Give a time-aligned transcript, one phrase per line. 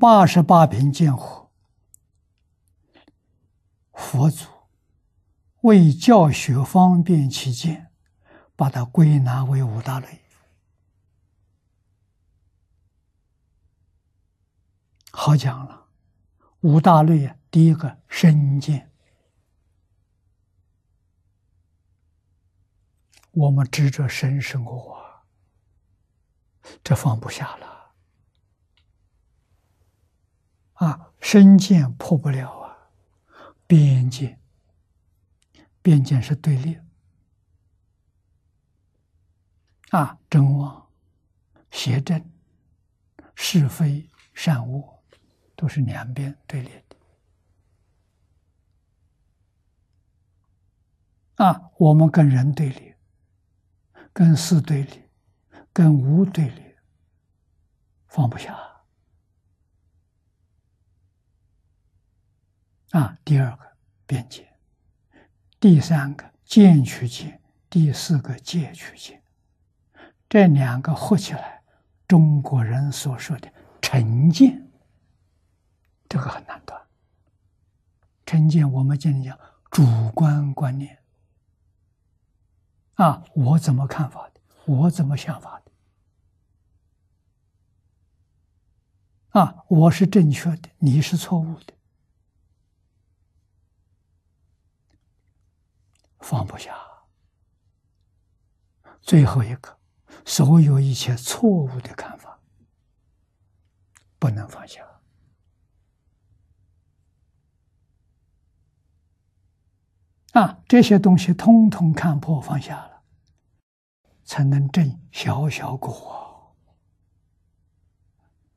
[0.00, 1.50] 八十八品见火，
[3.92, 4.46] 佛祖
[5.62, 7.90] 为教学方便起见，
[8.54, 10.20] 把它归纳为五大类。
[15.10, 15.88] 好讲了，
[16.60, 18.92] 五大类啊，第一个身见，
[23.32, 25.24] 我们执着身是我，
[26.84, 27.77] 这放不下了。
[30.78, 32.90] 啊，身见破不了啊，
[33.66, 34.40] 边见，
[35.80, 36.78] 边见是对立
[39.90, 40.90] 啊，真妄、
[41.70, 42.30] 邪正、
[43.34, 44.98] 是非、善恶。
[45.60, 46.96] 都是两边对立的
[51.44, 51.72] 啊！
[51.78, 52.94] 我们跟人对立，
[54.12, 55.02] 跟事对立，
[55.72, 56.76] 跟无对立，
[58.06, 58.56] 放不下
[62.90, 63.16] 啊！
[63.24, 63.66] 第二个
[64.06, 64.48] 边界，
[65.60, 69.22] 第三个见取见，第四个戒取见，
[70.28, 71.62] 这两个合起来，
[72.06, 74.66] 中国人所说的成见。
[76.08, 76.80] 这个很难断。
[78.24, 79.38] 成见，我们经常讲
[79.70, 80.98] 主观观念
[82.94, 85.60] 啊，我怎么看法的，我怎么想法
[89.32, 91.74] 的啊，我是正确的，你是错误的，
[96.28, 96.76] 放不下。
[99.00, 99.78] 最后一个，
[100.26, 102.38] 所有一切错误的看法，
[104.18, 104.86] 不能放下。
[110.34, 113.02] 啊，这些东西通通看破放下了，
[114.22, 116.54] 才能证小小果。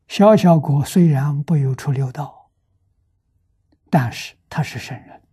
[0.10, 2.52] 小小果虽然不由出六道，
[3.90, 5.24] 但是他是圣人，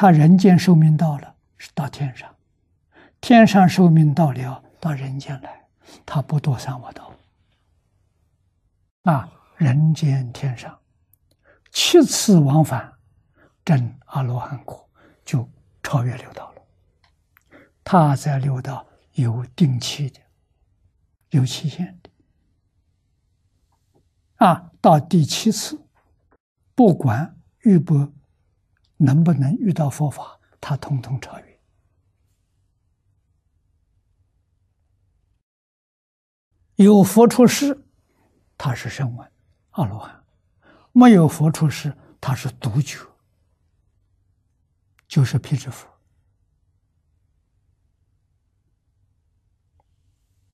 [0.00, 2.32] 他人间寿命到了是到天上，
[3.20, 5.66] 天上寿命到了到人间来，
[6.06, 7.12] 他不堕三恶道。
[9.02, 10.78] 啊，人间天上
[11.72, 12.92] 七次往返。
[13.64, 14.88] 真阿罗汉果
[15.24, 15.50] 就
[15.82, 16.62] 超越六道了。
[17.82, 20.20] 他在六道有定期的，
[21.30, 24.46] 有期限的。
[24.46, 25.84] 啊，到第七次，
[26.76, 28.12] 不管遇不
[28.98, 31.60] 能不能遇到佛法，他通通超越。
[36.76, 37.84] 有佛出世，
[38.56, 39.32] 他是声闻
[39.70, 40.22] 阿罗汉；
[40.92, 42.98] 没有佛出世，他是独觉。
[45.08, 45.88] 就是辟支佛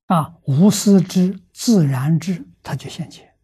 [0.07, 3.37] 啊，无私之自然之，他就现前，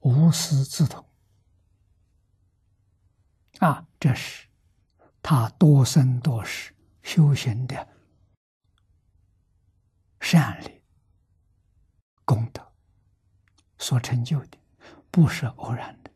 [0.00, 1.07] 无私自通
[3.58, 4.46] 啊，这是
[5.22, 7.88] 他多生多世修行的
[10.20, 10.82] 善力
[12.24, 12.72] 功德
[13.78, 14.58] 所成就的，
[15.10, 16.07] 不是偶然的。